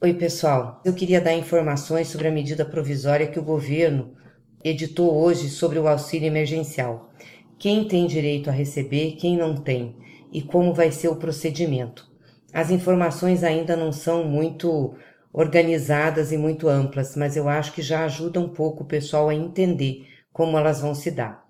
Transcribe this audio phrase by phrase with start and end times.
[0.00, 0.80] Oi, pessoal.
[0.84, 4.14] Eu queria dar informações sobre a medida provisória que o governo
[4.62, 7.10] editou hoje sobre o auxílio emergencial.
[7.58, 9.96] Quem tem direito a receber, quem não tem
[10.32, 12.08] e como vai ser o procedimento.
[12.52, 14.94] As informações ainda não são muito
[15.32, 19.34] organizadas e muito amplas, mas eu acho que já ajuda um pouco o pessoal a
[19.34, 21.44] entender como elas vão se dar.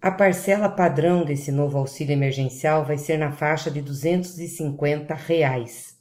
[0.00, 5.91] A parcela padrão desse novo auxílio emergencial vai ser na faixa de 250 reais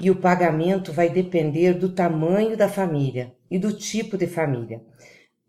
[0.00, 4.80] e o pagamento vai depender do tamanho da família e do tipo de família.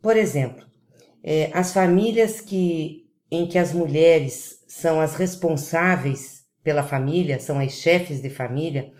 [0.02, 0.66] Por exemplo,
[1.24, 7.74] é, as famílias que, em que as mulheres são as responsáveis pela família, são as
[7.74, 8.92] chefes de família,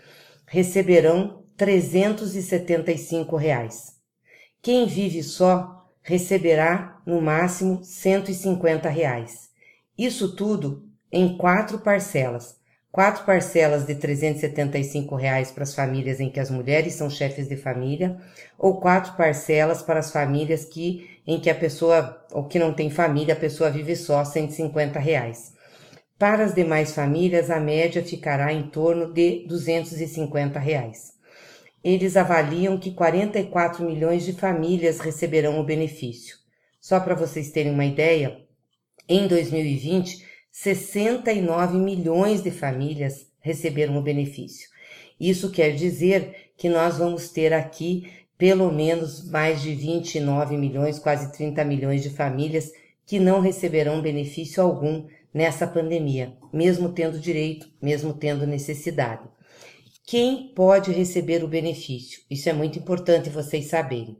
[0.46, 3.92] receberão 375 reais.
[4.62, 9.50] Quem vive só receberá no máximo 150 reais.
[9.96, 12.61] Isso tudo em quatro parcelas
[12.92, 17.56] quatro parcelas de 375 reais para as famílias em que as mulheres são chefes de
[17.56, 18.18] família,
[18.58, 22.90] ou quatro parcelas para as famílias que em que a pessoa, ou que não tem
[22.90, 25.54] família, a pessoa vive só 150 reais.
[26.18, 31.14] Para as demais famílias, a média ficará em torno de 250 reais.
[31.82, 36.36] Eles avaliam que 44 milhões de famílias receberão o benefício.
[36.80, 38.38] Só para vocês terem uma ideia,
[39.08, 44.68] em 2020 69 milhões de famílias receberam o benefício.
[45.18, 51.32] Isso quer dizer que nós vamos ter aqui pelo menos mais de 29 milhões, quase
[51.32, 52.70] 30 milhões de famílias
[53.06, 59.22] que não receberão benefício algum nessa pandemia, mesmo tendo direito, mesmo tendo necessidade.
[60.04, 62.20] Quem pode receber o benefício?
[62.30, 64.18] Isso é muito importante vocês saberem.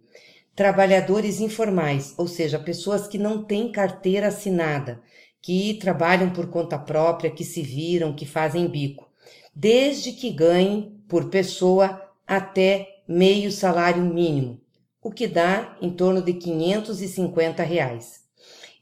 [0.55, 5.03] Trabalhadores informais, ou seja, pessoas que não têm carteira assinada,
[5.43, 9.11] que trabalham por conta própria, que se viram, que fazem bico,
[9.53, 14.61] desde que ganhem por pessoa até meio salário mínimo,
[15.03, 18.23] o que dá em torno de 550 reais.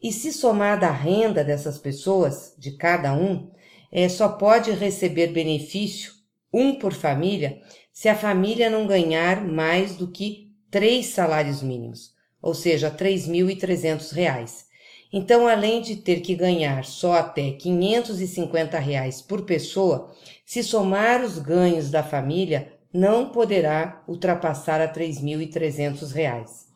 [0.02, 3.50] E se somada a renda dessas pessoas, de cada um,
[3.90, 6.12] é, só pode receber benefício,
[6.52, 7.60] um por família,
[7.92, 14.69] se a família não ganhar mais do que três salários mínimos, ou seja, 3.300 reais.
[15.12, 20.14] Então, além de ter que ganhar só até 550 reais por pessoa,
[20.46, 26.68] se somar os ganhos da família, não poderá ultrapassar a 3.300 reais.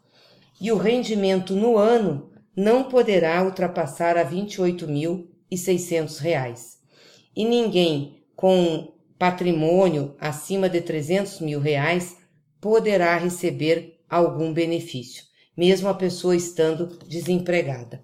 [0.60, 6.80] E o rendimento no ano não poderá ultrapassar a 28.600 reais.
[7.36, 12.16] E ninguém com patrimônio acima de 300 mil reais
[12.60, 15.22] poderá receber algum benefício,
[15.56, 18.02] mesmo a pessoa estando desempregada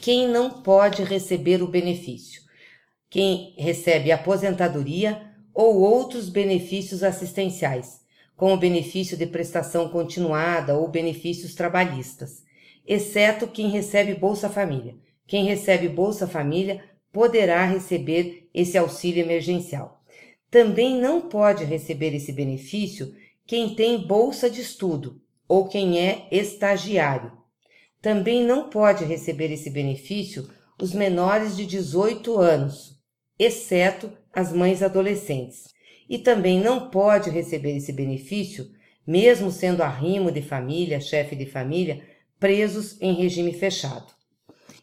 [0.00, 2.42] quem não pode receber o benefício,
[3.08, 8.00] quem recebe aposentadoria ou outros benefícios assistenciais,
[8.36, 12.44] como o benefício de prestação continuada ou benefícios trabalhistas,
[12.86, 14.94] exceto quem recebe Bolsa Família.
[15.26, 20.00] Quem recebe Bolsa Família poderá receber esse auxílio emergencial.
[20.50, 23.14] Também não pode receber esse benefício
[23.46, 27.32] quem tem bolsa de estudo ou quem é estagiário,
[28.06, 30.48] também não pode receber esse benefício
[30.80, 33.00] os menores de 18 anos,
[33.36, 35.74] exceto as mães adolescentes.
[36.08, 38.70] E também não pode receber esse benefício,
[39.04, 42.00] mesmo sendo arrimo de família, chefe de família,
[42.38, 44.06] presos em regime fechado.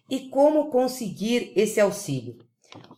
[0.09, 2.40] E como conseguir esse auxílio?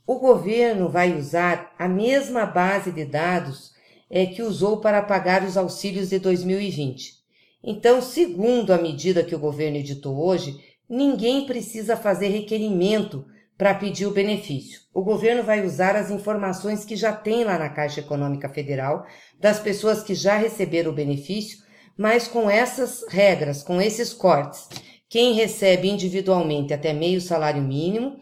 [0.07, 3.73] O governo vai usar a mesma base de dados
[4.09, 7.24] é, que usou para pagar os auxílios de 2020.
[7.67, 13.25] Então, segundo a medida que o governo editou hoje, ninguém precisa fazer requerimento
[13.57, 14.81] para pedir o benefício.
[14.93, 19.07] O governo vai usar as informações que já tem lá na Caixa Econômica Federal,
[19.39, 21.57] das pessoas que já receberam o benefício,
[21.97, 24.69] mas com essas regras, com esses cortes.
[25.09, 28.17] Quem recebe individualmente até meio salário mínimo,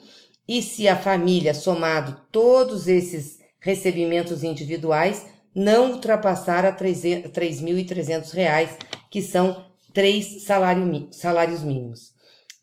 [0.48, 8.78] e se a família somado todos esses recebimentos individuais, não ultrapassar a R$ 3.300,
[9.14, 9.64] que são
[9.94, 12.16] três salário, salários mínimos.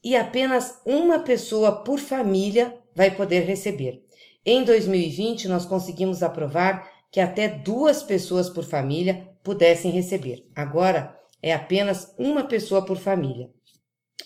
[0.03, 4.03] E apenas uma pessoa por família vai poder receber.
[4.45, 10.45] Em 2020, nós conseguimos aprovar que até duas pessoas por família pudessem receber.
[10.53, 13.49] Agora, é apenas uma pessoa por família.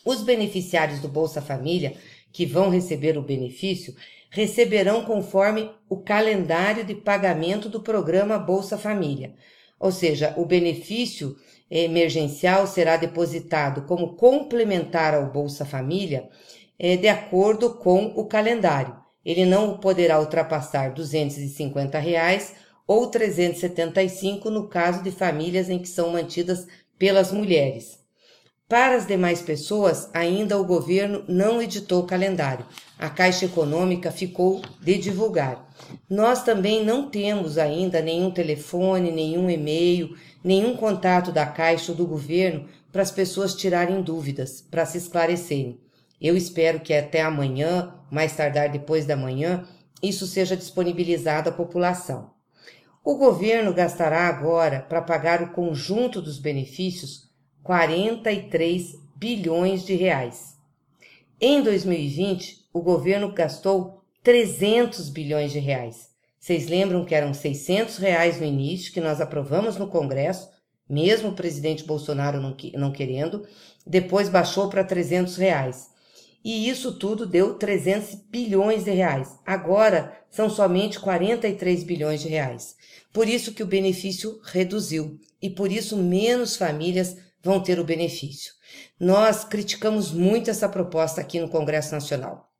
[0.03, 1.93] Os beneficiários do Bolsa Família
[2.33, 3.95] que vão receber o benefício
[4.31, 9.35] receberão conforme o calendário de pagamento do programa Bolsa Família.
[9.79, 11.37] Ou seja, o benefício
[11.83, 16.29] emergencial será depositado como complementar ao Bolsa Família
[16.79, 18.97] é, de acordo com o calendário.
[19.25, 22.55] Ele não poderá ultrapassar 250 reais
[22.87, 26.67] ou 375 no caso de famílias em que são mantidas
[26.99, 28.04] pelas mulheres.
[28.67, 32.65] Para as demais pessoas, ainda o governo não editou calendário.
[32.99, 35.69] A Caixa Econômica ficou de divulgar.
[36.09, 42.07] Nós também não temos ainda nenhum telefone, nenhum e-mail, nenhum contato da Caixa ou do
[42.07, 45.79] governo para as pessoas tirarem dúvidas, para se esclarecerem.
[46.19, 49.69] Eu espero que até amanhã, mais tardar depois da manhã,
[50.03, 52.31] isso seja disponibilizado à população.
[53.05, 57.34] O governo gastará agora, para pagar o conjunto dos benefícios,
[57.65, 60.55] 43 bilhões de reais.
[61.41, 66.11] Em 2020, o governo gastou 300 bilhões de reais.
[66.39, 70.51] Vocês lembram que eram 600 reais no início, que nós aprovamos no Congresso,
[70.87, 73.47] mesmo o presidente Bolsonaro não, não querendo,
[73.87, 75.89] depois baixou para 300 reais.
[76.45, 79.39] E isso tudo deu 300 bilhões de reais.
[79.47, 82.77] Agora são somente 43 bilhões de reais.
[83.11, 88.53] Por isso que o benefício reduziu e por isso menos famílias vão ter o benefício.
[88.99, 92.51] Nós criticamos muito essa proposta aqui no Congresso Nacional.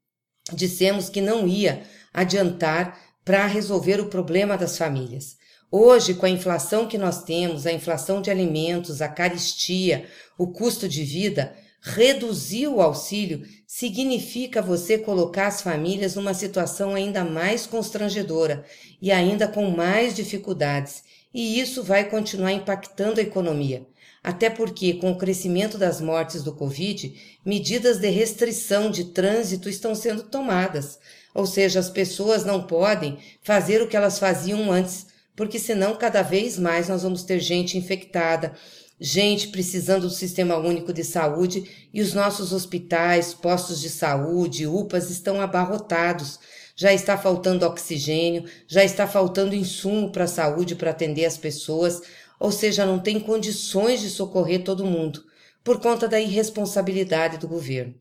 [0.53, 1.83] Dissemos que não ia
[2.13, 5.37] adiantar para resolver o problema das famílias.
[5.71, 10.07] Hoje, com a inflação que nós temos, a inflação de alimentos, a caristia,
[10.39, 17.25] o custo de vida, reduzir o auxílio significa você colocar as famílias numa situação ainda
[17.25, 18.65] mais constrangedora
[19.03, 21.03] e ainda com mais dificuldades,
[21.33, 23.85] e isso vai continuar impactando a economia.
[24.25, 29.95] Até porque, com o crescimento das mortes do Covid, medidas de restrição de trânsito estão
[29.95, 30.99] sendo tomadas.
[31.35, 36.23] Ou seja, as pessoas não podem fazer o que elas faziam antes, porque senão cada
[36.23, 38.55] vez mais nós vamos ter gente infectada,
[38.99, 45.11] gente precisando do Sistema Único de Saúde e os nossos hospitais, postos de saúde, UPAs
[45.11, 46.41] estão abarrotados.
[46.77, 52.03] Já está faltando oxigênio, já está faltando insumo para a saúde para atender as pessoas,
[52.39, 55.25] ou seja, não tem condições de socorrer todo mundo
[55.63, 57.95] por conta da irresponsabilidade do governo.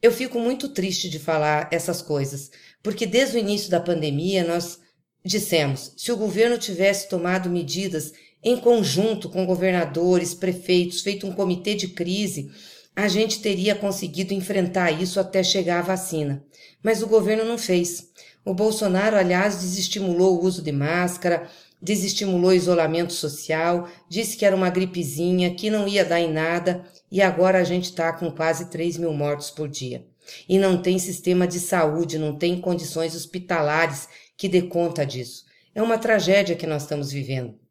[0.00, 2.50] Eu fico muito triste de falar essas coisas,
[2.82, 4.80] porque desde o início da pandemia nós
[5.24, 11.74] dissemos: se o governo tivesse tomado medidas em conjunto com governadores, prefeitos, feito um comitê
[11.74, 12.50] de crise,
[12.94, 16.44] a gente teria conseguido enfrentar isso até chegar à vacina.
[16.82, 18.10] Mas o governo não fez.
[18.44, 21.48] O Bolsonaro, aliás, desestimulou o uso de máscara,
[21.80, 26.84] desestimulou o isolamento social, disse que era uma gripezinha, que não ia dar em nada,
[27.10, 30.04] e agora a gente está com quase 3 mil mortos por dia.
[30.48, 35.44] E não tem sistema de saúde, não tem condições hospitalares que dê conta disso.
[35.74, 37.61] É uma tragédia que nós estamos vivendo.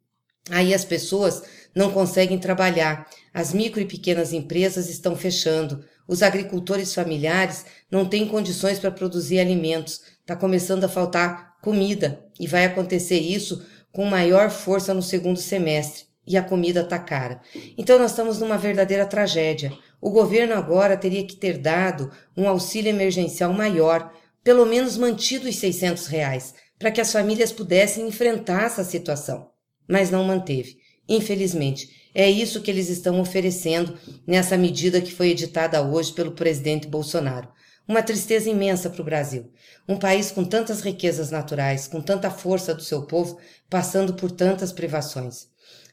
[0.49, 1.43] Aí as pessoas
[1.73, 8.27] não conseguem trabalhar, as micro e pequenas empresas estão fechando, os agricultores familiares não têm
[8.27, 12.25] condições para produzir alimentos, está começando a faltar comida.
[12.39, 16.05] E vai acontecer isso com maior força no segundo semestre.
[16.25, 17.41] E a comida está cara.
[17.77, 19.71] Então nós estamos numa verdadeira tragédia.
[20.01, 24.11] O governo agora teria que ter dado um auxílio emergencial maior,
[24.43, 29.50] pelo menos mantido os 600 reais, para que as famílias pudessem enfrentar essa situação
[29.91, 30.77] mas não manteve.
[31.07, 36.87] Infelizmente, é isso que eles estão oferecendo nessa medida que foi editada hoje pelo presidente
[36.87, 37.49] Bolsonaro.
[37.85, 39.51] Uma tristeza imensa para o Brasil.
[39.85, 43.37] Um país com tantas riquezas naturais, com tanta força do seu povo,
[43.69, 45.47] passando por tantas privações.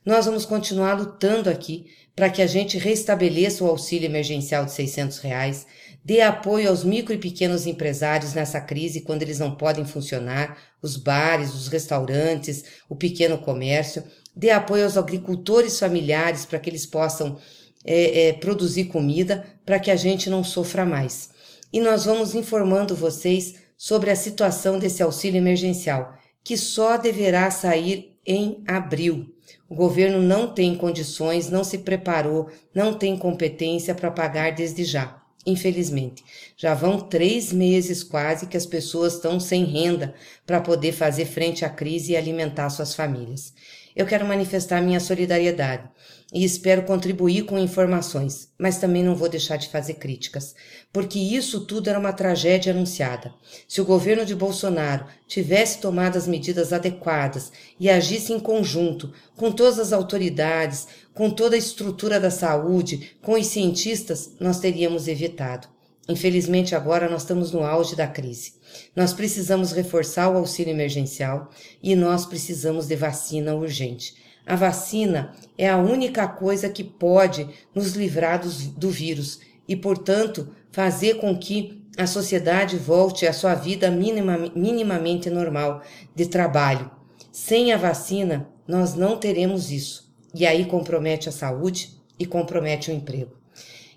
[0.06, 5.18] Nós vamos continuar lutando aqui para que a gente restabeleça o auxílio emergencial de 600
[5.18, 5.66] reais,
[6.04, 10.96] dê apoio aos micro e pequenos empresários nessa crise quando eles não podem funcionar, os
[10.96, 17.38] bares, os restaurantes, o pequeno comércio, dê apoio aos agricultores familiares para que eles possam
[17.84, 21.30] é, é, produzir comida para que a gente não sofra mais.
[21.72, 28.16] E nós vamos informando vocês sobre a situação desse auxílio emergencial, que só deverá sair
[28.24, 29.34] em abril.
[29.68, 35.18] O governo não tem condições, não se preparou, não tem competência para pagar desde já
[35.46, 36.24] infelizmente.
[36.56, 40.14] Já vão três meses quase que as pessoas estão sem renda
[40.46, 43.52] para poder fazer frente à crise e alimentar suas famílias.
[43.96, 45.88] Eu quero manifestar minha solidariedade
[46.32, 50.54] e espero contribuir com informações, mas também não vou deixar de fazer críticas,
[50.92, 53.32] porque isso tudo era uma tragédia anunciada.
[53.66, 59.50] Se o governo de Bolsonaro tivesse tomado as medidas adequadas e agisse em conjunto com
[59.50, 65.66] todas as autoridades, com toda a estrutura da saúde, com os cientistas, nós teríamos evitado.
[66.08, 68.54] Infelizmente, agora nós estamos no auge da crise.
[68.94, 71.50] Nós precisamos reforçar o auxílio emergencial
[71.82, 74.14] e nós precisamos de vacina urgente.
[74.48, 81.16] A vacina é a única coisa que pode nos livrar do, vírus e, portanto, fazer
[81.16, 85.82] com que a sociedade volte à sua vida minima, minimamente normal
[86.14, 86.90] de trabalho,
[87.30, 90.10] Sem a vacina, nós não teremos isso.
[90.34, 93.36] E aí compromete a saúde e compromete o emprego.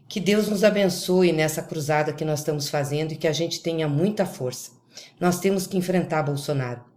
[0.09, 3.87] Que Deus nos abençoe nessa cruzada que nós estamos fazendo e que a gente tenha
[3.87, 4.71] muita força.
[5.17, 6.90] Nós temos que enfrentar Bolsonaro.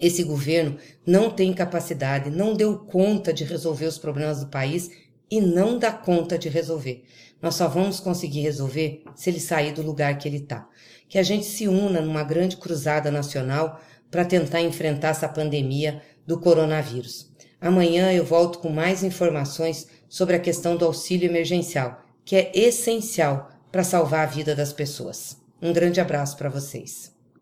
[0.00, 4.90] Esse governo não tem capacidade, não deu conta de resolver os problemas do país
[5.30, 7.04] e não dá conta de resolver.
[7.40, 10.68] Nós só vamos conseguir resolver se ele sair do lugar que ele está.
[11.08, 16.38] Que a gente se una numa grande cruzada nacional para tentar enfrentar essa pandemia do
[16.38, 17.30] coronavírus.
[17.60, 23.50] Amanhã eu volto com mais informações sobre a questão do auxílio emergencial, que é essencial
[23.70, 25.36] para salvar a vida das pessoas.
[25.60, 27.13] Um grande abraço para vocês.